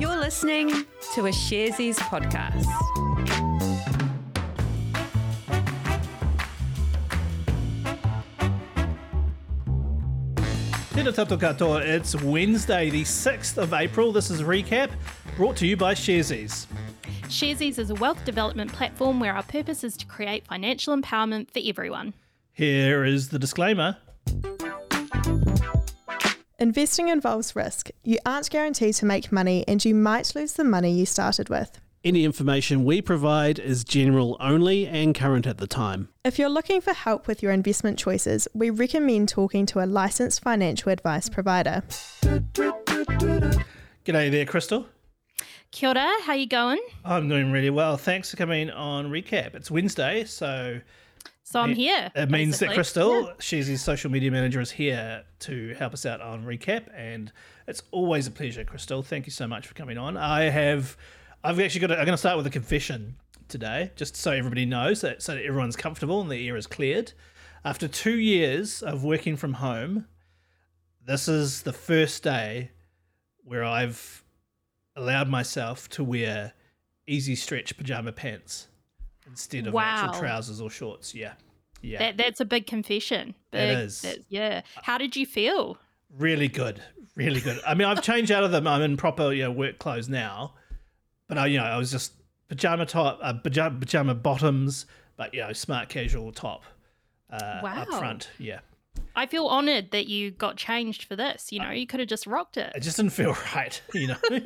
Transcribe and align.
You're 0.00 0.16
listening 0.16 0.70
to 1.12 1.26
a 1.26 1.30
Sharesies 1.30 1.96
podcast. 1.96 2.64
Tēnā 10.94 11.12
tātou 11.12 11.36
katoa, 11.36 11.82
it's 11.84 12.14
Wednesday, 12.22 12.88
the 12.88 13.02
6th 13.02 13.58
of 13.58 13.74
April. 13.74 14.10
This 14.10 14.30
is 14.30 14.40
a 14.40 14.44
recap 14.44 14.88
brought 15.36 15.58
to 15.58 15.66
you 15.66 15.76
by 15.76 15.92
Sharesies. 15.92 16.64
Sharesies 17.24 17.78
is 17.78 17.90
a 17.90 17.94
wealth 17.96 18.24
development 18.24 18.72
platform 18.72 19.20
where 19.20 19.34
our 19.34 19.42
purpose 19.42 19.84
is 19.84 19.98
to 19.98 20.06
create 20.06 20.46
financial 20.46 20.96
empowerment 20.96 21.50
for 21.50 21.60
everyone. 21.62 22.14
Here 22.54 23.04
is 23.04 23.28
the 23.28 23.38
disclaimer. 23.38 23.98
Investing 26.62 27.08
involves 27.08 27.56
risk. 27.56 27.88
You 28.04 28.18
aren't 28.26 28.50
guaranteed 28.50 28.94
to 28.96 29.06
make 29.06 29.32
money 29.32 29.64
and 29.66 29.82
you 29.82 29.94
might 29.94 30.34
lose 30.34 30.52
the 30.52 30.62
money 30.62 30.92
you 30.92 31.06
started 31.06 31.48
with. 31.48 31.80
Any 32.04 32.22
information 32.26 32.84
we 32.84 33.00
provide 33.00 33.58
is 33.58 33.82
general 33.82 34.36
only 34.40 34.86
and 34.86 35.14
current 35.14 35.46
at 35.46 35.56
the 35.56 35.66
time. 35.66 36.10
If 36.22 36.38
you're 36.38 36.50
looking 36.50 36.82
for 36.82 36.92
help 36.92 37.26
with 37.26 37.42
your 37.42 37.50
investment 37.52 37.98
choices, 37.98 38.46
we 38.52 38.68
recommend 38.68 39.30
talking 39.30 39.64
to 39.66 39.82
a 39.82 39.86
licensed 39.86 40.42
financial 40.42 40.92
advice 40.92 41.30
provider. 41.30 41.82
G'day 44.04 44.30
there, 44.30 44.44
Crystal. 44.44 44.84
Kia 45.70 45.88
ora, 45.88 46.10
how 46.24 46.34
you 46.34 46.46
going? 46.46 46.82
I'm 47.06 47.26
doing 47.26 47.52
really 47.52 47.70
well. 47.70 47.96
Thanks 47.96 48.30
for 48.30 48.36
coming 48.36 48.68
on 48.68 49.06
recap. 49.06 49.54
It's 49.54 49.70
Wednesday, 49.70 50.24
so 50.24 50.78
So 51.50 51.58
I'm 51.58 51.74
here. 51.74 52.12
it 52.14 52.30
means 52.30 52.60
that 52.60 52.66
basically. 52.66 52.74
Crystal, 52.76 53.22
Yeah. 53.22 53.32
Sharesies' 53.40 53.80
social 53.80 54.08
media 54.08 54.30
manager, 54.30 54.60
is 54.60 54.70
here 54.70 55.24
to 55.40 55.74
help 55.74 55.92
us 55.92 56.06
out 56.06 56.20
on 56.20 56.44
recap, 56.44 56.86
and 56.94 57.32
it's 57.66 57.82
always 57.90 58.28
a 58.28 58.30
pleasure, 58.30 58.62
Crystal. 58.62 59.02
Thank 59.02 59.26
you 59.26 59.32
so 59.32 59.48
much 59.48 59.66
for 59.66 59.74
coming 59.74 59.98
on. 59.98 60.16
I 60.16 60.42
have, 60.42 60.96
I've 61.42 61.58
actually 61.58 61.80
got. 61.80 61.90
I'm 61.90 62.04
going 62.06 62.12
to 62.12 62.16
start 62.16 62.36
with 62.36 62.46
a 62.46 62.50
confession 62.50 63.16
today, 63.48 63.90
just 63.96 64.14
so 64.14 64.30
everybody 64.30 64.64
knows 64.64 65.00
that, 65.00 65.22
so 65.22 65.34
that 65.34 65.44
everyone's 65.44 65.74
comfortable 65.74 66.20
and 66.20 66.30
the 66.30 66.48
air 66.48 66.56
is 66.56 66.68
cleared. 66.68 67.14
After 67.64 67.88
two 67.88 68.16
years 68.16 68.80
of 68.80 69.02
working 69.02 69.36
from 69.36 69.54
home, 69.54 70.06
this 71.04 71.26
is 71.26 71.62
the 71.62 71.72
first 71.72 72.22
day 72.22 72.70
where 73.42 73.64
I've 73.64 74.22
allowed 74.94 75.28
myself 75.28 75.88
to 75.90 76.04
wear 76.04 76.52
easy 77.08 77.34
stretch 77.34 77.76
pajama 77.76 78.12
pants 78.12 78.68
instead 79.30 79.66
of 79.66 79.74
actual 79.74 80.18
trousers 80.20 80.60
or 80.60 80.68
shorts. 80.70 81.14
Yeah, 81.14 81.32
yeah. 81.80 81.98
That, 81.98 82.16
that's 82.18 82.40
a 82.40 82.44
big 82.44 82.66
confession. 82.66 83.30
It 83.52 83.56
Big, 83.56 83.78
is. 83.78 84.02
that- 84.02 84.18
yeah. 84.28 84.62
How 84.82 84.98
did 84.98 85.16
you 85.16 85.24
feel? 85.26 85.78
Really 86.18 86.48
good, 86.48 86.82
really 87.14 87.40
good. 87.40 87.60
I 87.66 87.74
mean, 87.74 87.86
I've 87.86 88.02
changed 88.02 88.30
out 88.32 88.42
of 88.44 88.50
them. 88.50 88.66
I'm 88.66 88.82
in 88.82 88.96
proper, 88.96 89.32
you 89.32 89.44
know, 89.44 89.52
work 89.52 89.78
clothes 89.78 90.08
now, 90.08 90.54
but 91.28 91.38
I, 91.38 91.46
you 91.46 91.58
know, 91.58 91.64
I 91.64 91.76
was 91.78 91.90
just 91.90 92.12
pajama 92.48 92.84
top, 92.84 93.20
uh, 93.22 93.32
pajama, 93.34 93.78
pajama 93.78 94.14
bottoms, 94.16 94.86
but 95.16 95.32
you 95.32 95.40
know, 95.40 95.52
smart 95.52 95.88
casual 95.88 96.32
top 96.32 96.64
uh, 97.30 97.60
Wow. 97.62 97.82
up 97.82 97.88
front. 97.90 98.30
Yeah, 98.38 98.58
I 99.14 99.26
feel 99.26 99.46
honoured 99.46 99.92
that 99.92 100.08
you 100.08 100.32
got 100.32 100.56
changed 100.56 101.04
for 101.04 101.14
this. 101.14 101.52
You 101.52 101.60
know, 101.60 101.70
you 101.70 101.86
could 101.86 102.00
have 102.00 102.08
just 102.08 102.26
rocked 102.26 102.56
it. 102.56 102.72
it 102.74 102.80
just 102.80 102.96
didn't 102.96 103.12
feel 103.12 103.36
right, 103.54 103.80
you 103.94 104.08
know. 104.08 104.16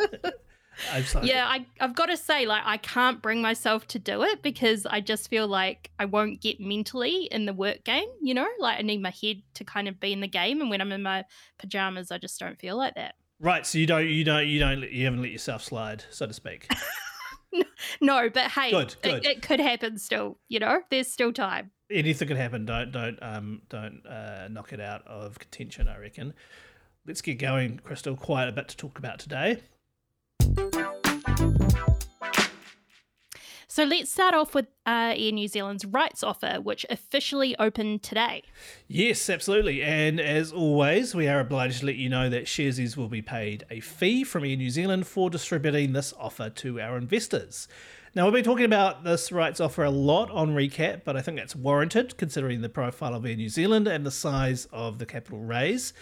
Yeah, 1.22 1.46
I, 1.46 1.66
I've 1.80 1.94
got 1.94 2.06
to 2.06 2.16
say, 2.16 2.46
like, 2.46 2.62
I 2.64 2.76
can't 2.78 3.22
bring 3.22 3.42
myself 3.42 3.86
to 3.88 3.98
do 3.98 4.22
it 4.22 4.42
because 4.42 4.86
I 4.86 5.00
just 5.00 5.28
feel 5.28 5.46
like 5.46 5.90
I 5.98 6.04
won't 6.04 6.40
get 6.40 6.60
mentally 6.60 7.24
in 7.30 7.46
the 7.46 7.52
work 7.52 7.84
game, 7.84 8.08
you 8.22 8.34
know? 8.34 8.48
Like, 8.58 8.78
I 8.78 8.82
need 8.82 9.02
my 9.02 9.12
head 9.22 9.42
to 9.54 9.64
kind 9.64 9.88
of 9.88 10.00
be 10.00 10.12
in 10.12 10.20
the 10.20 10.28
game. 10.28 10.60
And 10.60 10.70
when 10.70 10.80
I'm 10.80 10.92
in 10.92 11.02
my 11.02 11.24
pajamas, 11.58 12.10
I 12.10 12.18
just 12.18 12.38
don't 12.38 12.58
feel 12.58 12.76
like 12.76 12.94
that. 12.94 13.14
Right. 13.40 13.66
So 13.66 13.78
you 13.78 13.86
don't, 13.86 14.08
you 14.08 14.24
don't, 14.24 14.46
you 14.46 14.58
don't, 14.58 14.82
you 14.90 15.04
haven't 15.04 15.22
let 15.22 15.30
yourself 15.30 15.62
slide, 15.62 16.04
so 16.10 16.26
to 16.26 16.32
speak. 16.32 16.68
No, 18.00 18.28
but 18.30 18.50
hey, 18.50 18.70
Good, 18.70 18.96
good. 19.02 19.24
It, 19.24 19.26
it 19.26 19.42
could 19.42 19.60
happen 19.60 19.98
still, 19.98 20.38
you 20.48 20.58
know? 20.58 20.80
There's 20.90 21.08
still 21.08 21.32
time. 21.32 21.70
Anything 21.90 22.28
could 22.28 22.36
happen. 22.36 22.64
Don't, 22.64 22.90
don't, 22.92 23.18
um, 23.22 23.62
don't 23.68 24.02
uh, 24.06 24.48
knock 24.48 24.72
it 24.72 24.80
out 24.80 25.06
of 25.06 25.38
contention. 25.38 25.88
I 25.88 25.98
reckon. 25.98 26.34
Let's 27.06 27.20
get 27.20 27.38
going, 27.38 27.80
Crystal. 27.84 28.16
Quite 28.16 28.48
a 28.48 28.52
bit 28.52 28.68
to 28.68 28.76
talk 28.76 28.98
about 28.98 29.18
today. 29.18 29.62
So 33.74 33.82
let's 33.82 34.08
start 34.08 34.34
off 34.34 34.54
with 34.54 34.66
uh, 34.86 35.14
Air 35.16 35.32
New 35.32 35.48
Zealand's 35.48 35.84
rights 35.84 36.22
offer, 36.22 36.60
which 36.62 36.86
officially 36.90 37.56
opened 37.58 38.04
today. 38.04 38.44
Yes, 38.86 39.28
absolutely. 39.28 39.82
And 39.82 40.20
as 40.20 40.52
always, 40.52 41.12
we 41.12 41.26
are 41.26 41.40
obliged 41.40 41.80
to 41.80 41.86
let 41.86 41.96
you 41.96 42.08
know 42.08 42.30
that 42.30 42.44
Sharesies 42.44 42.96
will 42.96 43.08
be 43.08 43.20
paid 43.20 43.64
a 43.70 43.80
fee 43.80 44.22
from 44.22 44.44
Air 44.44 44.54
New 44.54 44.70
Zealand 44.70 45.08
for 45.08 45.28
distributing 45.28 45.92
this 45.92 46.14
offer 46.20 46.50
to 46.50 46.80
our 46.80 46.96
investors. 46.96 47.66
Now, 48.14 48.26
we've 48.26 48.34
been 48.34 48.44
talking 48.44 48.64
about 48.64 49.02
this 49.02 49.32
rights 49.32 49.58
offer 49.58 49.82
a 49.82 49.90
lot 49.90 50.30
on 50.30 50.50
recap, 50.50 51.00
but 51.04 51.16
I 51.16 51.20
think 51.20 51.36
that's 51.36 51.56
warranted 51.56 52.16
considering 52.16 52.60
the 52.60 52.68
profile 52.68 53.12
of 53.12 53.26
Air 53.26 53.34
New 53.34 53.48
Zealand 53.48 53.88
and 53.88 54.06
the 54.06 54.12
size 54.12 54.68
of 54.70 55.00
the 55.00 55.06
capital 55.06 55.40
raise. 55.40 55.92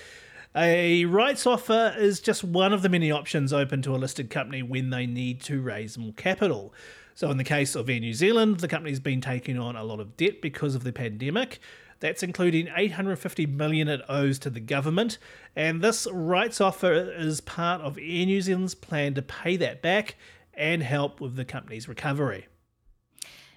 A 0.55 1.07
rights 1.07 1.47
offer 1.47 1.95
is 1.97 2.21
just 2.21 2.45
one 2.45 2.75
of 2.75 2.83
the 2.83 2.91
many 2.91 3.11
options 3.11 3.55
open 3.55 3.81
to 3.83 3.95
a 3.95 3.97
listed 3.97 4.29
company 4.29 4.63
when 4.63 4.91
they 4.91 5.07
need 5.07 5.41
to 5.43 5.63
raise 5.63 5.97
more 5.97 6.13
capital. 6.13 6.75
So, 7.15 7.31
in 7.31 7.39
the 7.39 7.45
case 7.45 7.75
of 7.75 7.89
Air 7.89 8.01
New 8.01 8.13
Zealand, 8.13 8.61
the 8.61 8.69
company's 8.69 9.01
been 9.01 9.23
taking 9.23 9.59
on 9.59 9.77
a 9.77 9.85
lot 9.85 9.99
of 9.99 10.17
debt 10.19 10.43
because 10.43 10.75
of 10.75 10.85
the 10.85 10.93
pandemic. 10.93 11.59
That's 12.01 12.23
including 12.23 12.69
850 12.75 13.47
million 13.47 13.89
it 13.89 14.03
owes 14.09 14.39
to 14.41 14.51
the 14.51 14.61
government, 14.61 15.19
and 15.57 15.81
this 15.81 16.07
rights 16.13 16.61
offer 16.61 16.93
is 16.93 17.41
part 17.41 17.81
of 17.81 17.97
Air 17.97 18.27
New 18.27 18.43
Zealand's 18.43 18.75
plan 18.75 19.15
to 19.15 19.23
pay 19.23 19.57
that 19.57 19.81
back 19.81 20.17
and 20.53 20.83
help 20.83 21.21
with 21.21 21.37
the 21.37 21.45
company's 21.45 21.89
recovery. 21.89 22.49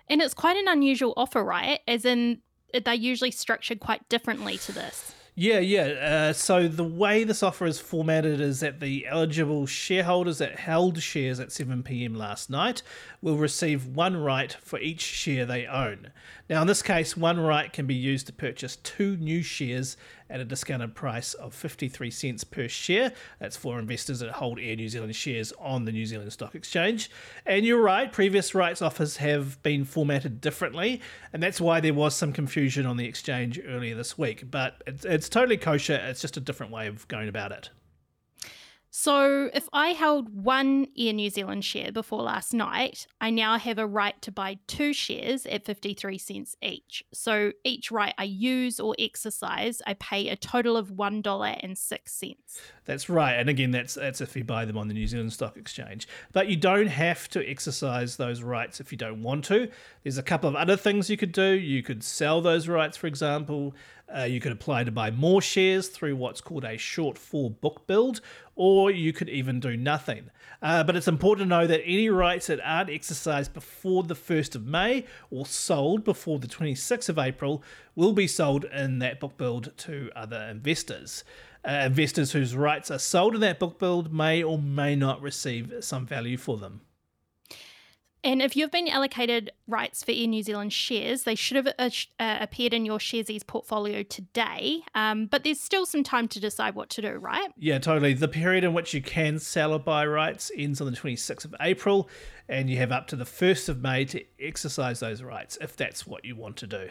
And 0.07 0.22
it's 0.22 0.33
quite 0.33 0.56
an 0.57 0.67
unusual 0.67 1.13
offer, 1.17 1.44
right? 1.44 1.79
As 1.88 2.06
in, 2.06 2.41
they're 2.85 2.94
usually 2.94 3.31
structured 3.31 3.79
quite 3.79 4.07
differently 4.07 4.57
to 4.59 4.72
this. 4.72 5.14
Yeah, 5.38 5.59
yeah. 5.59 6.29
Uh, 6.29 6.34
so 6.34 6.69
the 6.69 6.84
way 6.85 7.25
this 7.25 7.44
offer 7.44 7.66
is 7.66 7.78
formatted 7.78 8.40
is 8.40 8.62
that 8.62 8.79
the 8.79 9.06
eligible 9.06 9.66
shareholders 9.66 10.38
that 10.38 10.57
held 10.59 11.01
shares 11.01 11.41
at 11.41 11.51
7 11.51 11.84
pm 11.84 12.16
last 12.16 12.50
night 12.50 12.81
will 13.25 13.38
receive 13.38 13.88
one 13.88 14.16
right 14.16 14.53
for 14.62 14.78
each 14.78 15.02
share 15.02 15.47
they 15.47 15.66
own. 15.66 16.12
Now, 16.47 16.62
in 16.62 16.68
this 16.68 16.84
case, 16.84 17.18
one 17.18 17.40
right 17.40 17.74
can 17.74 17.88
be 17.88 17.96
used 17.96 18.28
to 18.28 18.34
purchase 18.34 18.75
two 18.75 19.18
new 19.18 19.41
shares 19.41 19.97
at 20.30 20.40
a 20.40 20.46
discounted 20.46 20.94
price 20.94 21.34
of 21.34 21.52
53 21.56 22.12
cents 22.12 22.44
per 22.44 22.68
share. 22.68 23.12
That's 23.40 23.58
for 23.58 23.80
investors 23.80 24.19
that 24.19 24.30
hold 24.30 24.59
Air 24.59 24.75
New 24.75 24.88
Zealand 24.90 25.16
shares 25.16 25.52
on 25.58 25.86
the 25.86 25.91
New 25.91 26.06
Zealand 26.06 26.31
Stock 26.34 26.53
Exchange. 26.53 27.09
And 27.47 27.66
you're 27.66 27.81
right, 27.81 28.13
previous 28.13 28.53
rights 28.53 28.84
offers 28.84 29.18
have 29.18 29.62
been 29.63 29.86
formatted 29.86 30.40
differently, 30.40 31.02
and 31.34 31.42
that's 31.42 31.59
why 31.59 31.80
there 31.80 31.96
was 31.96 32.16
some 32.16 32.31
confusion 32.31 32.86
on 32.86 32.96
the 32.96 33.07
exchange 33.07 33.59
earlier 33.68 33.96
this 33.96 34.19
week. 34.19 34.52
But 34.52 34.84
it's, 34.86 35.03
it's 35.03 35.30
totally 35.30 35.57
kosher, 35.57 35.96
it's 35.96 36.22
just 36.22 36.38
a 36.38 36.42
different 36.42 36.72
way 36.72 36.86
of 36.86 37.07
going 37.07 37.28
about 37.28 37.52
it. 37.52 37.72
So, 38.97 39.50
if 39.53 39.67
I 39.73 39.89
held 39.89 40.41
one 40.41 40.88
Air 40.97 41.11
New 41.11 41.29
Zealand 41.29 41.66
share 41.66 41.91
before 41.91 42.22
last 42.22 42.53
night, 42.53 43.07
I 43.19 43.29
now 43.29 43.57
have 43.57 43.78
a 43.78 43.85
right 43.85 44.19
to 44.22 44.31
buy 44.31 44.59
two 44.67 44.94
shares 44.94 45.45
at 45.45 45.66
53 45.66 46.17
cents 46.17 46.56
each. 46.61 47.03
So, 47.13 47.51
each 47.66 47.91
right 47.91 48.13
I 48.17 48.23
use 48.23 48.79
or 48.79 48.95
exercise, 48.97 49.81
I 49.85 49.95
pay 49.95 50.29
a 50.29 50.38
total 50.38 50.78
of 50.78 50.91
$1.06. 50.91 52.35
That's 52.85 53.09
right, 53.09 53.33
and 53.33 53.50
again, 53.50 53.72
that's 53.72 53.95
that's 53.95 54.22
if 54.22 54.33
you 54.33 54.45
buy 54.45 54.63
them 54.63 54.78
on 54.78 54.88
the 54.88 54.94
New 54.94 55.07
Zealand 55.07 55.33
Stock 55.33 55.57
Exchange. 55.57 56.07
But 56.31 56.47
you 56.47 56.56
don't 56.56 56.88
have 56.88 57.27
to 57.31 57.45
exercise 57.45 58.16
those 58.16 58.44
rights 58.44 58.79
if 58.79 58.94
you 58.94 58.97
don't 58.97 59.22
want 59.22 59.44
to. 59.45 59.69
There's 60.03 60.17
a 60.17 60.23
couple 60.23 60.47
of 60.47 60.56
other 60.56 60.77
things 60.77 61.09
you 61.09 61.17
could 61.17 61.33
do. 61.33 61.51
You 61.51 61.83
could 61.83 62.01
sell 62.01 62.39
those 62.39 62.69
rights, 62.69 62.95
for 62.95 63.07
example. 63.07 63.75
Uh, 64.13 64.23
you 64.23 64.39
could 64.39 64.51
apply 64.51 64.83
to 64.83 64.91
buy 64.91 65.09
more 65.09 65.41
shares 65.41 65.88
through 65.88 66.16
what's 66.16 66.41
called 66.41 66.63
a 66.63 66.77
shortfall 66.77 67.59
book 67.59 67.88
build, 67.88 68.21
or 68.55 68.91
you 68.91 69.11
could 69.11 69.29
even 69.29 69.59
do 69.59 69.75
nothing. 69.75 70.29
Uh, 70.61 70.83
but 70.83 70.95
it's 70.95 71.07
important 71.07 71.45
to 71.45 71.50
know 71.50 71.68
that 71.68 71.81
any 71.85 72.09
rights 72.09 72.47
that 72.47 72.59
aren't 72.63 72.89
exercised 72.89 73.53
before 73.53 74.03
the 74.03 74.15
1st 74.15 74.56
of 74.56 74.65
May 74.65 75.06
or 75.30 75.45
sold 75.45 76.03
before 76.03 76.39
the 76.39 76.47
26th 76.47 77.09
of 77.09 77.19
April 77.19 77.63
will 77.95 78.13
be 78.13 78.27
sold 78.27 78.65
in 78.65 79.00
that 79.00 79.19
book 79.19 79.38
build 79.38 79.71
to 79.77 80.09
other 80.15 80.41
investors. 80.50 81.24
Uh, 81.68 81.83
investors 81.85 82.31
whose 82.31 82.56
rights 82.56 82.91
are 82.91 83.00
sold 83.00 83.33
in 83.33 83.41
that 83.41 83.59
book 83.59 83.80
build 83.80 84.13
may 84.13 84.44
or 84.44 84.59
may 84.59 84.95
not 84.95 85.21
receive 85.21 85.74
some 85.80 86.06
value 86.06 86.38
for 86.38 86.57
them. 86.57 86.81
And 88.25 88.42
if 88.42 88.56
you've 88.56 88.72
been 88.72 88.88
allocated 88.88 89.51
rights 89.68 90.04
for 90.04 90.10
Air 90.10 90.25
New 90.25 90.42
Zealand 90.42 90.74
shares, 90.74 91.24
they 91.24 91.36
should 91.36 91.57
have 91.57 91.68
uh, 91.77 91.92
uh, 92.19 92.38
appeared 92.42 92.74
in 92.74 92.83
your 92.83 92.98
Sharesies 92.98 93.45
portfolio 93.45 94.01
today. 94.01 94.81
Um, 94.95 95.27
but 95.27 95.44
there's 95.44 95.60
still 95.60 95.86
some 95.86 96.04
time 96.04 96.27
to 96.30 96.39
decide 96.39 96.74
what 96.74 96.89
to 96.89 97.04
do, 97.04 97.12
right? 97.12 97.50
Yeah, 97.56 97.77
totally. 97.77 98.16
The 98.16 98.27
period 98.27 98.63
in 98.63 98.74
which 98.74 98.95
you 98.95 99.01
can 99.04 99.38
sell 99.38 99.74
or 99.74 99.80
buy 99.80 100.07
rights 100.07 100.50
ends 100.57 100.81
on 100.81 100.89
the 100.89 100.98
26th 100.98 101.45
of 101.45 101.54
April, 101.62 102.10
and 102.50 102.68
you 102.68 102.77
have 102.77 102.92
up 102.92 103.06
to 103.10 103.16
the 103.16 103.25
1st 103.25 103.69
of 103.69 103.83
May 103.83 104.06
to 104.06 104.24
exercise 104.39 105.01
those 105.01 105.21
rights 105.21 105.60
if 105.62 105.78
that's 105.78 106.07
what 106.07 106.25
you 106.25 106.36
want 106.36 106.57
to 106.57 106.68
do. 106.68 106.89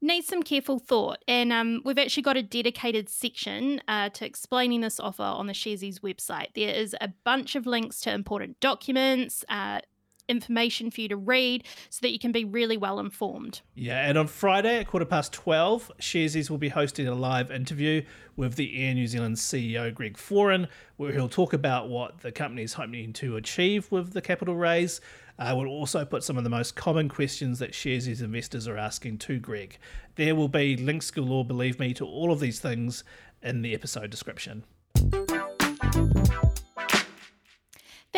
Needs 0.00 0.26
some 0.26 0.42
careful 0.42 0.78
thought. 0.78 1.18
And 1.26 1.52
um, 1.52 1.82
we've 1.84 1.98
actually 1.98 2.22
got 2.22 2.36
a 2.36 2.42
dedicated 2.42 3.08
section 3.08 3.80
uh, 3.88 4.10
to 4.10 4.26
explaining 4.26 4.80
this 4.80 5.00
offer 5.00 5.22
on 5.22 5.46
the 5.46 5.52
Sharesies 5.52 6.00
website. 6.00 6.54
There 6.54 6.74
is 6.74 6.94
a 7.00 7.12
bunch 7.24 7.56
of 7.56 7.66
links 7.66 8.00
to 8.00 8.12
important 8.12 8.60
documents, 8.60 9.44
uh, 9.48 9.80
information 10.28 10.90
for 10.90 11.00
you 11.00 11.08
to 11.08 11.16
read 11.16 11.64
so 11.90 11.98
that 12.02 12.12
you 12.12 12.18
can 12.18 12.32
be 12.32 12.44
really 12.44 12.76
well 12.76 13.00
informed. 13.00 13.60
Yeah, 13.74 14.08
and 14.08 14.16
on 14.16 14.26
Friday 14.26 14.78
at 14.78 14.86
quarter 14.86 15.06
past 15.06 15.32
12, 15.32 15.92
Sharesies 16.00 16.50
will 16.50 16.58
be 16.58 16.68
hosting 16.68 17.08
a 17.08 17.14
live 17.14 17.50
interview 17.50 18.02
with 18.36 18.54
the 18.54 18.84
Air 18.84 18.94
New 18.94 19.06
Zealand 19.06 19.36
CEO 19.36 19.92
Greg 19.92 20.16
Foran, 20.16 20.68
where 20.96 21.12
he'll 21.12 21.28
talk 21.28 21.52
about 21.52 21.88
what 21.88 22.20
the 22.20 22.30
company 22.30 22.62
is 22.62 22.74
hoping 22.74 23.12
to 23.14 23.36
achieve 23.36 23.90
with 23.90 24.12
the 24.12 24.20
capital 24.20 24.54
raise. 24.54 25.00
Uh, 25.38 25.54
we'll 25.56 25.68
also 25.68 26.04
put 26.04 26.24
some 26.24 26.36
of 26.36 26.44
the 26.44 26.50
most 26.50 26.74
common 26.74 27.08
questions 27.08 27.60
that 27.60 27.72
Sharesies 27.72 28.22
investors 28.22 28.66
are 28.66 28.76
asking 28.76 29.18
to 29.18 29.38
Greg. 29.38 29.78
There 30.16 30.34
will 30.34 30.48
be 30.48 30.76
links 30.76 31.10
galore, 31.10 31.44
believe 31.44 31.78
me, 31.78 31.94
to 31.94 32.04
all 32.04 32.32
of 32.32 32.40
these 32.40 32.58
things 32.58 33.04
in 33.42 33.62
the 33.62 33.72
episode 33.72 34.10
description. 34.10 34.64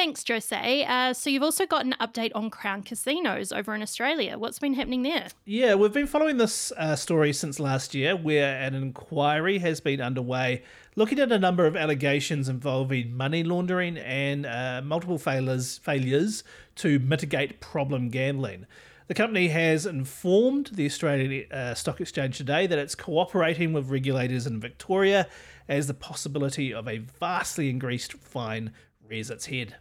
Thanks, 0.01 0.25
Jose. 0.27 0.87
Uh, 0.89 1.13
so 1.13 1.29
you've 1.29 1.43
also 1.43 1.67
got 1.67 1.85
an 1.85 1.95
update 2.01 2.31
on 2.35 2.49
Crown 2.49 2.83
Casinos 2.83 3.53
over 3.53 3.75
in 3.75 3.83
Australia. 3.83 4.39
What's 4.39 4.59
been 4.59 4.73
happening 4.73 5.03
there? 5.03 5.27
Yeah, 5.45 5.75
we've 5.75 5.93
been 5.93 6.07
following 6.07 6.39
this 6.39 6.73
uh, 6.79 6.97
story 6.97 7.35
since 7.35 7.61
last 7.61 7.95
year, 7.95 8.17
where 8.17 8.59
an 8.63 8.75
inquiry 8.75 9.59
has 9.59 9.79
been 9.79 10.01
underway 10.01 10.63
looking 10.97 11.19
at 11.19 11.31
a 11.31 11.39
number 11.39 11.67
of 11.67 11.77
allegations 11.77 12.49
involving 12.49 13.15
money 13.15 13.45
laundering 13.45 13.99
and 13.99 14.47
uh, 14.47 14.81
multiple 14.83 15.19
failures, 15.19 15.77
failures 15.77 16.45
to 16.77 16.99
mitigate 17.01 17.61
problem 17.61 18.09
gambling. 18.09 18.65
The 19.09 19.15
company 19.15 19.49
has 19.49 19.85
informed 19.85 20.71
the 20.73 20.87
Australian 20.87 21.53
uh, 21.53 21.75
Stock 21.75 22.01
Exchange 22.01 22.39
today 22.39 22.67
that 22.67 22.79
it's 22.79 22.95
cooperating 22.95 23.75
with 23.75 23.91
regulators 23.91 24.47
in 24.47 24.61
Victoria 24.61 25.29
as 25.69 25.89
the 25.89 25.95
possibility 25.95 26.73
of 26.73 26.89
a 26.89 26.97
vastly 26.97 27.69
increased 27.69 28.15
fine 28.15 28.73
rears 29.07 29.29
its 29.29 29.45
head. 29.45 29.75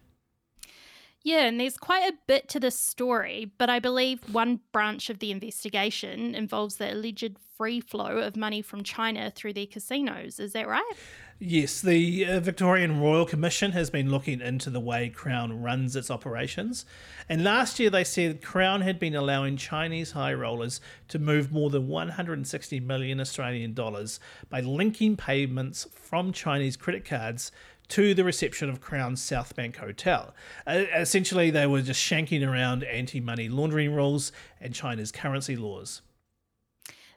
Yeah, 1.24 1.45
and 1.45 1.60
there's 1.60 1.77
quite 1.77 2.10
a 2.10 2.18
bit 2.27 2.48
to 2.50 2.60
this 2.60 2.80
story, 2.80 3.51
but 3.57 3.69
I 3.69 3.80
believe 3.80 4.33
one 4.33 4.62
branch 4.71 5.10
of 5.10 5.19
the 5.19 5.31
investigation 5.31 6.33
involves 6.33 6.77
the 6.77 6.94
alleged 6.94 7.36
free 7.57 7.81
flow 7.81 8.19
of 8.19 8.38
money 8.38 8.62
from 8.62 8.83
China 8.83 9.30
through 9.30 9.51
their 9.51 9.66
casinos. 9.66 10.39
Is 10.39 10.54
that 10.54 10.66
right? 10.66 10.94
Yes, 11.42 11.81
the 11.81 12.25
uh, 12.25 12.39
Victorian 12.39 13.01
Royal 13.01 13.25
Commission 13.25 13.74
has 13.74 13.89
been 13.89 14.10
looking 14.10 14.39
into 14.39 14.69
the 14.69 14.80
way 14.80 15.10
Crown 15.10 15.62
runs 15.62 15.95
its 15.95 16.10
operations. 16.10 16.86
And 17.27 17.44
last 17.44 17.80
year 17.80 17.89
they 17.89 18.04
said 18.06 18.42
Crown 18.42 18.81
had 18.81 18.98
been 18.98 19.16
allowing 19.16 19.57
Chinese 19.57 20.12
high 20.12 20.33
rollers 20.33 20.80
to 21.10 21.19
move 21.19 21.51
more 21.51 21.69
than 21.69 21.88
160 21.88 22.80
million 22.81 23.19
Australian 23.19 23.74
dollars 23.74 24.21
by 24.50 24.62
linking 24.62 25.18
payments 25.18 25.88
from 25.94 26.31
Chinese 26.31 26.77
credit 26.77 27.06
cards 27.06 27.51
to 27.89 28.13
the 28.13 28.24
reception 28.24 28.69
of 28.69 28.81
Crown's 28.81 29.21
Southbank 29.21 29.75
Hotel. 29.77 30.33
Uh, 30.65 30.86
essentially, 30.95 31.50
they 31.50 31.68
were 31.68 31.81
just 31.81 32.01
shanking 32.01 32.47
around 32.47 32.83
anti 32.83 33.19
money 33.19 33.50
laundering 33.50 33.94
rules 33.94 34.31
and 34.62 34.74
China's 34.74 35.12
currency 35.12 35.56
laws. 35.56 36.01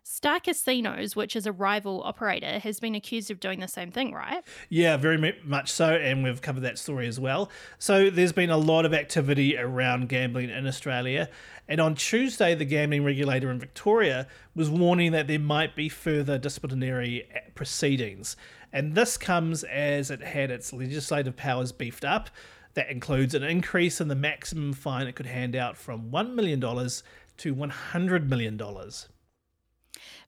Star 0.04 0.40
Casinos, 0.40 1.14
which 1.14 1.37
is 1.37 1.46
a 1.46 1.52
rival 1.52 2.02
operator, 2.02 2.58
has 2.58 2.81
been 2.81 2.94
accused 2.94 3.31
of 3.31 3.38
doing 3.38 3.60
the 3.60 3.69
same 3.69 3.90
thing, 3.90 4.12
right? 4.12 4.43
Yeah, 4.69 4.96
very 4.96 5.34
much 5.44 5.70
so, 5.70 5.94
and 5.94 6.25
we've 6.25 6.43
covered 6.43 6.62
that 6.62 6.78
story 6.78 7.06
as 7.06 7.20
well. 7.20 7.50
So 7.78 8.10
there's 8.10 8.32
been 8.32 8.50
a 8.50 8.56
lot 8.56 8.84
of 8.84 8.93
activity 8.93 9.56
around 9.56 10.08
gambling 10.08 10.50
in 10.50 10.66
Australia, 10.66 11.28
and 11.69 11.81
on 11.81 11.94
Tuesday, 11.94 12.54
the 12.54 12.64
gambling 12.64 13.04
regulator 13.04 13.50
in 13.50 13.58
Victoria 13.58 14.26
was 14.54 14.69
warning 14.69 15.12
that 15.12 15.28
there 15.28 15.38
might 15.38 15.76
be 15.76 15.88
further 15.88 16.37
disciplinary 16.37 17.28
proceedings. 17.54 18.37
And 18.72 18.94
this 18.94 19.16
comes 19.16 19.64
as 19.64 20.10
it 20.10 20.22
had 20.22 20.50
its 20.50 20.72
legislative 20.72 21.37
powers 21.37 21.72
beefed 21.72 22.04
up. 22.04 22.31
That 22.75 22.90
includes 22.90 23.34
an 23.34 23.43
increase 23.43 24.00
in 24.00 24.08
the 24.08 24.14
maximum 24.14 24.72
fine 24.72 25.06
it 25.06 25.14
could 25.14 25.26
hand 25.26 25.54
out 25.54 25.76
from 25.76 26.10
$1 26.10 26.34
million 26.34 26.58
to 26.58 27.54
$100 27.54 28.28
million. 28.28 28.60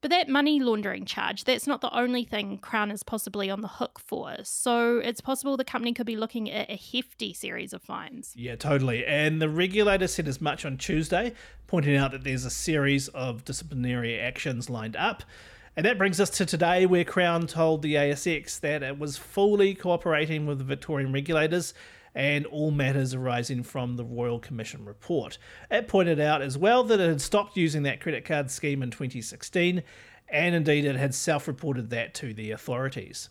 But 0.05 0.11
that 0.11 0.29
money 0.29 0.61
laundering 0.61 1.07
charge, 1.07 1.45
that's 1.45 1.67
not 1.67 1.81
the 1.81 1.91
only 1.97 2.25
thing 2.25 2.59
Crown 2.59 2.91
is 2.91 3.03
possibly 3.03 3.49
on 3.49 3.63
the 3.63 3.69
hook 3.69 3.99
for. 3.99 4.37
So 4.43 4.99
it's 4.99 5.23
possible 5.23 5.57
the 5.57 5.65
company 5.65 5.95
could 5.95 6.05
be 6.05 6.19
looking 6.19 6.51
at 6.51 6.69
a 6.69 6.77
hefty 6.77 7.33
series 7.33 7.73
of 7.73 7.81
fines. 7.81 8.35
Yeah, 8.37 8.55
totally. 8.55 9.07
And 9.07 9.41
the 9.41 9.49
regulator 9.49 10.07
said 10.07 10.29
as 10.29 10.43
much 10.43 10.67
on 10.67 10.77
Tuesday, 10.77 11.33
pointing 11.69 11.97
out 11.97 12.13
that 12.13 12.23
there's 12.23 12.45
a 12.45 12.51
series 12.51 13.09
of 13.09 13.47
disciplinary 13.47 14.21
actions 14.21 14.69
lined 14.69 14.95
up. 14.95 15.23
And 15.75 15.87
that 15.87 15.97
brings 15.97 16.21
us 16.21 16.29
to 16.29 16.45
today, 16.45 16.85
where 16.85 17.05
Crown 17.05 17.47
told 17.47 17.81
the 17.81 17.95
ASX 17.95 18.61
that 18.61 18.83
it 18.83 18.99
was 18.99 19.17
fully 19.17 19.75
cooperating 19.75 20.45
with 20.45 20.59
the 20.59 20.65
Victorian 20.65 21.15
regulators 21.15 21.73
and 22.15 22.47
all 22.47 22.71
matters 22.71 23.15
arising 23.15 23.63
from 23.63 23.97
the 23.97 24.05
Royal 24.05 24.39
Commission 24.39 24.85
report. 24.85 25.39
It 25.71 25.89
pointed 25.89 26.21
out 26.21 26.43
as 26.43 26.57
well 26.57 26.85
that 26.85 27.01
it 27.01 27.09
had 27.09 27.21
stopped 27.21 27.57
using 27.57 27.83
that 27.85 28.01
credit 28.01 28.25
card 28.25 28.51
scheme 28.51 28.83
in 28.83 28.91
2016, 28.91 29.83
and 30.29 30.55
indeed 30.55 30.85
it 30.85 30.97
had 30.97 31.15
self 31.15 31.49
reported 31.49 31.91
that 31.91 32.15
to 32.15 32.33
the 32.33 32.51
authorities. 32.51 33.31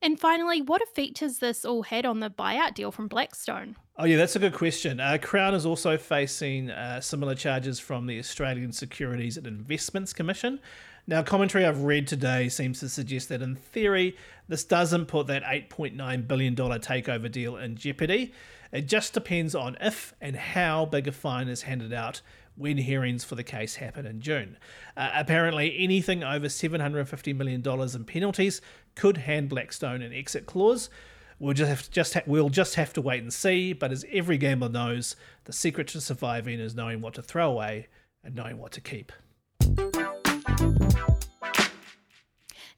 And 0.00 0.18
finally, 0.18 0.62
what 0.62 0.80
effect 0.80 1.18
has 1.18 1.38
this 1.38 1.64
all 1.64 1.82
had 1.82 2.06
on 2.06 2.20
the 2.20 2.30
buyout 2.30 2.74
deal 2.74 2.92
from 2.92 3.08
Blackstone? 3.08 3.74
Oh, 3.96 4.04
yeah, 4.04 4.16
that's 4.16 4.36
a 4.36 4.38
good 4.38 4.54
question. 4.54 5.00
Uh, 5.00 5.18
Crown 5.20 5.54
is 5.54 5.66
also 5.66 5.98
facing 5.98 6.70
uh, 6.70 7.00
similar 7.00 7.34
charges 7.34 7.80
from 7.80 8.06
the 8.06 8.18
Australian 8.20 8.70
Securities 8.70 9.36
and 9.36 9.44
Investments 9.44 10.12
Commission. 10.12 10.60
Now, 11.08 11.22
commentary 11.22 11.64
I've 11.64 11.84
read 11.84 12.06
today 12.06 12.50
seems 12.50 12.80
to 12.80 12.88
suggest 12.90 13.30
that 13.30 13.40
in 13.40 13.56
theory, 13.56 14.14
this 14.46 14.62
doesn't 14.62 15.06
put 15.06 15.26
that 15.28 15.42
$8.9 15.42 16.28
billion 16.28 16.54
takeover 16.54 17.32
deal 17.32 17.56
in 17.56 17.76
jeopardy. 17.76 18.34
It 18.72 18.82
just 18.82 19.14
depends 19.14 19.54
on 19.54 19.78
if 19.80 20.12
and 20.20 20.36
how 20.36 20.84
big 20.84 21.08
a 21.08 21.12
fine 21.12 21.48
is 21.48 21.62
handed 21.62 21.94
out 21.94 22.20
when 22.56 22.76
hearings 22.76 23.24
for 23.24 23.36
the 23.36 23.42
case 23.42 23.76
happen 23.76 24.04
in 24.04 24.20
June. 24.20 24.58
Uh, 24.98 25.08
apparently, 25.14 25.78
anything 25.78 26.22
over 26.22 26.48
$750 26.48 27.34
million 27.34 27.66
in 27.66 28.04
penalties 28.04 28.60
could 28.94 29.16
hand 29.16 29.48
Blackstone 29.48 30.02
an 30.02 30.12
exit 30.12 30.44
clause. 30.44 30.90
We'll 31.38 31.54
just 31.54 31.70
have 31.70 31.82
to, 31.84 31.90
just 31.90 32.14
ha- 32.14 32.22
we'll 32.26 32.50
just 32.50 32.74
have 32.74 32.92
to 32.92 33.00
wait 33.00 33.22
and 33.22 33.32
see. 33.32 33.72
But 33.72 33.92
as 33.92 34.04
every 34.12 34.36
gambler 34.36 34.68
knows, 34.68 35.16
the 35.44 35.54
secret 35.54 35.88
to 35.88 36.02
surviving 36.02 36.60
is 36.60 36.74
knowing 36.74 37.00
what 37.00 37.14
to 37.14 37.22
throw 37.22 37.50
away 37.50 37.86
and 38.22 38.34
knowing 38.34 38.58
what 38.58 38.72
to 38.72 38.82
keep. 38.82 39.10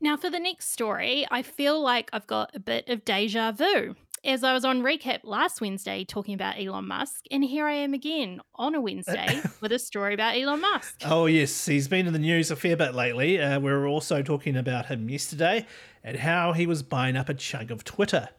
Now, 0.03 0.17
for 0.17 0.31
the 0.31 0.41
next 0.41 0.71
story, 0.73 1.27
I 1.31 1.43
feel 1.43 1.81
like 1.81 2.09
I've 2.13 2.27
got 2.27 2.51
a 2.55 2.59
bit 2.59 2.89
of 2.89 3.05
deja 3.05 3.53
vu. 3.53 3.97
As 4.25 4.43
I 4.43 4.53
was 4.53 4.65
on 4.65 4.83
recap 4.83 5.21
last 5.25 5.61
Wednesday 5.61 6.05
talking 6.05 6.35
about 6.35 6.59
Elon 6.59 6.89
Musk, 6.89 7.25
and 7.31 7.45
here 7.45 7.67
I 7.67 7.73
am 7.75 7.95
again 7.95 8.41
on 8.55 8.75
a 8.75 8.81
Wednesday 8.81 9.41
with 9.61 9.73
a 9.73 9.79
story 9.79 10.15
about 10.15 10.37
Elon 10.37 10.61
Musk. 10.63 11.03
Oh, 11.05 11.27
yes, 11.27 11.67
he's 11.67 11.87
been 11.87 12.07
in 12.07 12.13
the 12.13 12.19
news 12.19 12.51
a 12.51 12.57
fair 12.57 12.77
bit 12.77 12.95
lately. 12.95 13.41
Uh, 13.41 13.61
we 13.61 13.71
were 13.71 13.87
also 13.87 14.23
talking 14.23 14.57
about 14.57 14.87
him 14.87 15.09
yesterday 15.09 15.67
and 16.03 16.19
how 16.19 16.53
he 16.55 16.67
was 16.67 16.83
buying 16.83 17.17
up 17.17 17.29
a 17.29 17.35
chunk 17.35 17.71
of 17.71 17.85
Twitter. 17.85 18.31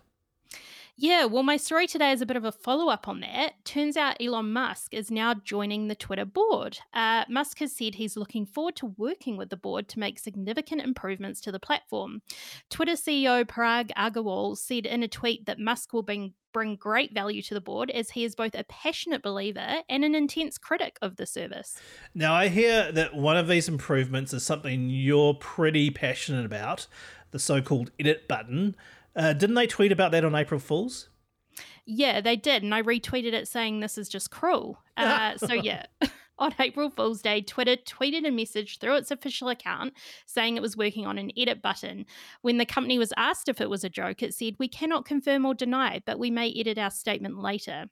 Yeah, 0.98 1.26
well, 1.26 1.44
my 1.44 1.58
story 1.58 1.88
today 1.88 2.12
is 2.12 2.22
a 2.22 2.26
bit 2.26 2.38
of 2.38 2.46
a 2.46 2.52
follow 2.52 2.90
up 2.90 3.08
on 3.08 3.22
that. 3.22 3.54
Turns 3.66 3.98
out 3.98 4.22
Elon 4.22 4.54
Musk 4.54 4.94
is 4.94 5.10
now 5.10 5.34
joining 5.34 5.88
the 5.88 5.96
Twitter 5.96 6.26
board. 6.26 6.80
Uh, 6.94 7.24
Musk 7.28 7.60
has 7.60 7.76
said 7.76 7.96
he's 7.96 8.18
looking 8.18 8.46
forward 8.46 8.76
to 8.78 8.94
working 8.98 9.38
with 9.38 9.50
the 9.50 9.58
board 9.58 9.88
to 9.90 10.00
make 10.00 10.20
significant 10.20 10.82
improvements 10.82 11.42
to 11.42 11.52
the 11.52 11.60
platform. 11.60 12.22
Twitter 12.70 12.94
CEO 12.94 13.44
Parag 13.46 13.92
Agrawal 13.98 14.58
said 14.58 14.86
in 14.86 15.02
a 15.02 15.08
tweet 15.08 15.46
that 15.46 15.60
Musk 15.60 15.94
will 15.94 16.04
bring 16.04 16.34
bring 16.54 16.76
great 16.76 17.14
value 17.14 17.42
to 17.42 17.54
the 17.54 17.62
board 17.62 17.90
as 17.92 18.12
he 18.12 18.26
is 18.26 18.36
both 18.36 18.54
a 18.56 18.66
passionate 18.66 19.24
believer 19.24 19.78
and 19.88 20.04
an 20.04 20.14
intense 20.14 20.58
critic 20.58 20.98
of 21.02 21.16
the 21.16 21.26
service. 21.26 21.78
Now, 22.14 22.34
I 22.34 22.50
hear 22.50 22.92
that 22.92 23.16
one 23.16 23.38
of 23.38 23.48
these 23.48 23.70
improvements 23.70 24.34
is 24.34 24.44
something 24.44 24.90
you're 24.90 25.34
pretty 25.34 25.90
passionate 25.90 26.46
about 26.46 26.88
the 27.32 27.40
so 27.40 27.62
called 27.62 27.92
edit 28.00 28.28
button. 28.28 28.76
Uh, 29.16 29.34
didn't 29.34 29.56
they 29.56 29.68
tweet 29.68 29.92
about 29.92 30.12
that 30.12 30.26
on 30.26 30.36
April 30.36 30.60
Fools? 30.60 31.10
Yeah, 31.86 32.22
they 32.22 32.36
did. 32.36 32.64
And 32.64 32.74
I 32.74 32.82
retweeted 32.82 33.34
it 33.34 33.48
saying 33.48 33.80
this 33.80 33.98
is 33.98 34.10
just 34.10 34.32
cruel. 34.32 34.80
Uh, 34.98 35.38
so, 35.38 35.54
yeah. 35.54 35.86
on 36.40 36.56
April 36.60 36.90
Fool's 36.90 37.22
Day, 37.22 37.42
Twitter 37.42 37.76
tweeted 37.76 38.28
a 38.28 38.32
message 38.32 38.80
through 38.80 38.96
its 38.96 39.12
official 39.12 39.50
account 39.50 39.94
saying 40.26 40.58
it 40.58 40.62
was 40.62 40.76
working 40.76 41.06
on 41.06 41.18
an 41.18 41.32
edit 41.38 41.62
button. 41.62 42.06
When 42.42 42.58
the 42.58 42.66
company 42.66 42.98
was 42.98 43.14
asked 43.16 43.48
if 43.48 43.62
it 43.62 43.70
was 43.70 43.84
a 43.84 43.90
joke, 43.90 44.24
it 44.24 44.34
said, 44.34 44.56
We 44.58 44.68
cannot 44.68 45.06
confirm 45.06 45.46
or 45.46 45.54
deny, 45.54 46.02
but 46.06 46.20
we 46.20 46.32
may 46.32 46.52
edit 46.52 46.78
our 46.78 46.92
statement 46.92 47.40
later. 47.40 47.86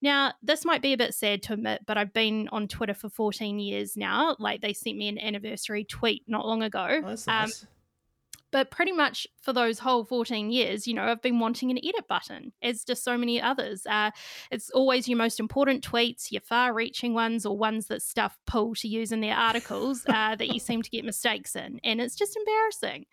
Now, 0.00 0.32
this 0.42 0.64
might 0.64 0.82
be 0.82 0.92
a 0.92 0.98
bit 0.98 1.14
sad 1.14 1.42
to 1.44 1.54
admit, 1.54 1.82
but 1.86 1.98
I've 1.98 2.12
been 2.12 2.48
on 2.52 2.68
Twitter 2.68 2.94
for 2.94 3.08
14 3.08 3.58
years 3.58 3.96
now. 3.96 4.36
Like, 4.38 4.60
they 4.60 4.72
sent 4.72 4.96
me 4.96 5.08
an 5.08 5.18
anniversary 5.18 5.84
tweet 5.84 6.22
not 6.28 6.46
long 6.46 6.62
ago. 6.62 7.00
Oh, 7.04 7.08
that's 7.08 7.26
nice. 7.26 7.62
Um, 7.62 7.68
But 8.50 8.70
pretty 8.70 8.92
much 8.92 9.26
for 9.42 9.52
those 9.52 9.78
whole 9.78 10.04
14 10.04 10.50
years, 10.50 10.86
you 10.86 10.94
know, 10.94 11.04
I've 11.04 11.22
been 11.22 11.38
wanting 11.38 11.70
an 11.70 11.78
edit 11.78 12.08
button, 12.08 12.52
as 12.62 12.84
do 12.84 12.94
so 12.94 13.18
many 13.18 13.40
others. 13.40 13.86
Uh, 13.86 14.10
it's 14.50 14.70
always 14.70 15.08
your 15.08 15.18
most 15.18 15.38
important 15.38 15.86
tweets, 15.88 16.32
your 16.32 16.40
far 16.40 16.72
reaching 16.72 17.14
ones, 17.14 17.44
or 17.44 17.56
ones 17.56 17.88
that 17.88 18.02
stuff 18.02 18.38
pull 18.46 18.74
to 18.76 18.88
use 18.88 19.12
in 19.12 19.20
their 19.20 19.36
articles 19.36 20.04
uh, 20.08 20.34
that 20.36 20.48
you 20.48 20.58
seem 20.58 20.82
to 20.82 20.90
get 20.90 21.04
mistakes 21.04 21.56
in. 21.56 21.80
And 21.84 22.00
it's 22.00 22.16
just 22.16 22.36
embarrassing. 22.36 23.06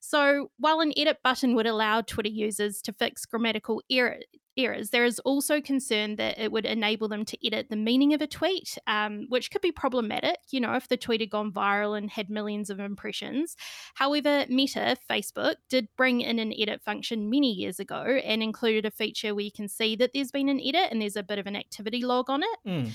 So, 0.00 0.50
while 0.58 0.80
an 0.80 0.92
edit 0.96 1.18
button 1.22 1.54
would 1.54 1.66
allow 1.66 2.00
Twitter 2.00 2.28
users 2.28 2.80
to 2.82 2.92
fix 2.92 3.26
grammatical 3.26 3.82
error, 3.90 4.18
errors, 4.58 4.90
there 4.90 5.04
is 5.04 5.18
also 5.20 5.60
concern 5.60 6.16
that 6.16 6.38
it 6.38 6.52
would 6.52 6.66
enable 6.66 7.08
them 7.08 7.24
to 7.24 7.46
edit 7.46 7.68
the 7.70 7.76
meaning 7.76 8.12
of 8.12 8.20
a 8.20 8.26
tweet, 8.26 8.76
um, 8.86 9.26
which 9.28 9.50
could 9.50 9.62
be 9.62 9.72
problematic, 9.72 10.36
you 10.50 10.60
know, 10.60 10.74
if 10.74 10.88
the 10.88 10.96
tweet 10.96 11.20
had 11.20 11.30
gone 11.30 11.52
viral 11.52 11.96
and 11.96 12.10
had 12.10 12.28
millions 12.28 12.68
of 12.70 12.80
impressions. 12.80 13.56
However, 13.94 14.44
Meta, 14.48 14.96
Facebook, 15.08 15.56
did 15.68 15.88
bring 15.96 16.20
in 16.20 16.38
an 16.38 16.52
edit 16.58 16.82
function 16.82 17.30
many 17.30 17.52
years 17.52 17.78
ago 17.78 18.02
and 18.02 18.42
included 18.42 18.84
a 18.84 18.90
feature 18.90 19.34
where 19.34 19.44
you 19.44 19.52
can 19.52 19.68
see 19.68 19.96
that 19.96 20.10
there's 20.12 20.32
been 20.32 20.48
an 20.48 20.60
edit 20.60 20.88
and 20.90 21.00
there's 21.00 21.16
a 21.16 21.22
bit 21.22 21.38
of 21.38 21.46
an 21.46 21.56
activity 21.56 22.04
log 22.04 22.28
on 22.28 22.42
it. 22.42 22.58
Mm. 22.66 22.90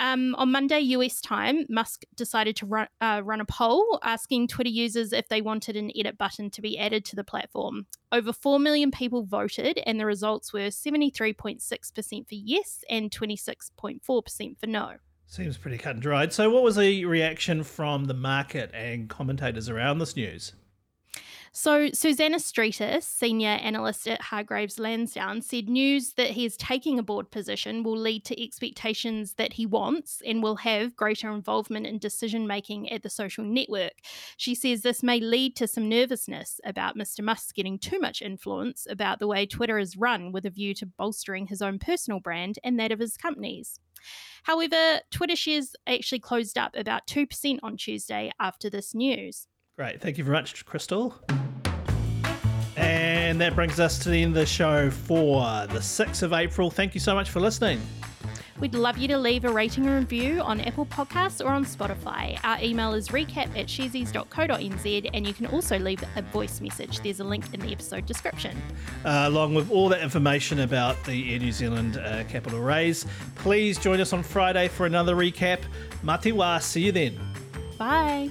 Um, 0.00 0.34
on 0.36 0.50
Monday, 0.50 0.80
US 0.80 1.20
time, 1.20 1.66
Musk 1.68 2.04
decided 2.16 2.56
to 2.56 2.66
run, 2.66 2.88
uh, 3.02 3.20
run 3.22 3.42
a 3.42 3.44
poll 3.44 4.00
asking 4.02 4.48
Twitter 4.48 4.70
users 4.70 5.12
if 5.12 5.28
they 5.28 5.42
wanted 5.42 5.76
an 5.76 5.92
edit 5.94 6.16
button 6.16 6.50
to 6.52 6.62
be 6.62 6.78
added 6.78 7.04
to 7.04 7.16
the 7.16 7.22
platform. 7.22 7.86
Over 8.10 8.32
4 8.32 8.58
million 8.58 8.90
people 8.90 9.24
voted, 9.24 9.78
and 9.84 10.00
the 10.00 10.06
results 10.06 10.54
were 10.54 10.68
73.6% 10.68 12.28
for 12.28 12.34
yes 12.34 12.82
and 12.88 13.10
26.4% 13.10 14.58
for 14.58 14.66
no. 14.66 14.94
Seems 15.26 15.58
pretty 15.58 15.76
cut 15.76 15.96
and 15.96 16.02
dried. 16.02 16.32
So, 16.32 16.48
what 16.48 16.62
was 16.62 16.76
the 16.76 17.04
reaction 17.04 17.62
from 17.62 18.06
the 18.06 18.14
market 18.14 18.70
and 18.72 19.08
commentators 19.08 19.68
around 19.68 19.98
this 19.98 20.16
news? 20.16 20.54
So, 21.52 21.90
Susannah 21.92 22.38
Streeter, 22.38 23.00
senior 23.00 23.48
analyst 23.48 24.06
at 24.06 24.20
Hargreaves 24.20 24.78
Lansdown, 24.78 25.42
said 25.42 25.68
news 25.68 26.12
that 26.12 26.30
he 26.30 26.44
is 26.44 26.56
taking 26.56 26.96
a 26.96 27.02
board 27.02 27.32
position 27.32 27.82
will 27.82 27.98
lead 27.98 28.24
to 28.26 28.40
expectations 28.40 29.34
that 29.34 29.54
he 29.54 29.66
wants 29.66 30.22
and 30.24 30.44
will 30.44 30.54
have 30.56 30.94
greater 30.94 31.28
involvement 31.28 31.88
in 31.88 31.98
decision 31.98 32.46
making 32.46 32.88
at 32.92 33.02
the 33.02 33.10
social 33.10 33.44
network. 33.44 33.94
She 34.36 34.54
says 34.54 34.82
this 34.82 35.02
may 35.02 35.18
lead 35.18 35.56
to 35.56 35.66
some 35.66 35.88
nervousness 35.88 36.60
about 36.64 36.96
Mr. 36.96 37.24
Musk 37.24 37.56
getting 37.56 37.80
too 37.80 37.98
much 37.98 38.22
influence 38.22 38.86
about 38.88 39.18
the 39.18 39.26
way 39.26 39.44
Twitter 39.44 39.78
is 39.80 39.96
run 39.96 40.30
with 40.30 40.46
a 40.46 40.50
view 40.50 40.72
to 40.74 40.86
bolstering 40.86 41.48
his 41.48 41.60
own 41.60 41.80
personal 41.80 42.20
brand 42.20 42.60
and 42.62 42.78
that 42.78 42.92
of 42.92 43.00
his 43.00 43.16
companies. 43.16 43.80
However, 44.44 45.00
Twitter 45.10 45.34
shares 45.34 45.74
actually 45.84 46.20
closed 46.20 46.56
up 46.56 46.76
about 46.76 47.08
2% 47.08 47.58
on 47.60 47.76
Tuesday 47.76 48.30
after 48.38 48.70
this 48.70 48.94
news. 48.94 49.48
Great. 49.80 49.98
Thank 49.98 50.18
you 50.18 50.24
very 50.24 50.36
much, 50.36 50.66
Crystal. 50.66 51.14
And 52.76 53.40
that 53.40 53.54
brings 53.54 53.80
us 53.80 53.98
to 54.00 54.10
the 54.10 54.22
end 54.22 54.32
of 54.32 54.40
the 54.40 54.44
show 54.44 54.90
for 54.90 55.40
the 55.68 55.78
6th 55.78 56.22
of 56.22 56.34
April. 56.34 56.70
Thank 56.70 56.92
you 56.92 57.00
so 57.00 57.14
much 57.14 57.30
for 57.30 57.40
listening. 57.40 57.80
We'd 58.60 58.74
love 58.74 58.98
you 58.98 59.08
to 59.08 59.16
leave 59.16 59.46
a 59.46 59.50
rating 59.50 59.86
and 59.86 59.94
review 59.94 60.42
on 60.42 60.60
Apple 60.60 60.84
Podcasts 60.84 61.42
or 61.42 61.48
on 61.48 61.64
Spotify. 61.64 62.38
Our 62.44 62.62
email 62.62 62.92
is 62.92 63.08
recap 63.08 63.58
at 63.58 63.68
sharesies.co.nz 63.68 65.10
and 65.14 65.26
you 65.26 65.32
can 65.32 65.46
also 65.46 65.78
leave 65.78 66.04
a 66.14 66.20
voice 66.20 66.60
message. 66.60 67.00
There's 67.00 67.20
a 67.20 67.24
link 67.24 67.46
in 67.54 67.60
the 67.60 67.72
episode 67.72 68.04
description. 68.04 68.62
Uh, 69.02 69.24
along 69.28 69.54
with 69.54 69.70
all 69.70 69.88
that 69.88 70.02
information 70.02 70.60
about 70.60 71.02
the 71.04 71.32
Air 71.32 71.38
New 71.38 71.52
Zealand 71.52 71.96
uh, 71.96 72.24
capital 72.24 72.60
raise, 72.60 73.06
please 73.36 73.78
join 73.78 73.98
us 73.98 74.12
on 74.12 74.22
Friday 74.24 74.68
for 74.68 74.84
another 74.84 75.16
recap. 75.16 75.60
Matiwa, 76.04 76.60
see 76.60 76.82
you 76.82 76.92
then. 76.92 77.18
Bye. 77.78 78.28